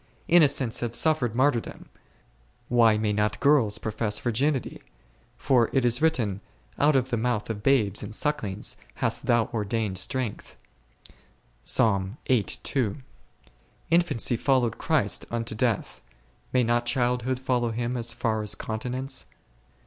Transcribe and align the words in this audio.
Innocents 0.27 0.79
have 0.79 0.95
suffered 0.95 1.35
martyrdom, 1.35 1.87
why 2.69 2.97
may 2.97 3.13
not 3.13 3.39
girls 3.39 3.77
profess 3.77 4.17
virginity? 4.17 4.81
for 5.37 5.69
it 5.73 5.85
is 5.85 6.01
written, 6.01 6.41
out 6.79 6.95
of 6.95 7.11
the 7.11 7.17
mouth 7.17 7.51
of 7.51 7.61
bales 7.61 8.01
and 8.01 8.11
sucklings 8.15 8.77
hast 8.95 9.27
Thou 9.27 9.45
ordained 9.53 9.99
strength 9.99 10.57
5. 11.67 12.17
Infancy 13.91 14.35
followed 14.37 14.79
Christ 14.79 15.27
unto 15.29 15.53
death, 15.53 16.01
may 16.51 16.63
not 16.63 16.87
childhood 16.87 17.37
follow 17.39 17.69
Him 17.69 17.95
as 17.95 18.11
far 18.11 18.41
as 18.41 18.55
continence 18.55 19.27